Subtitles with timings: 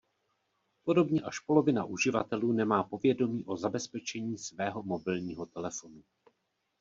[0.83, 6.03] Podobně až polovina uživatelů nemá povědomí o zabezpečení svého mobilního telefonu.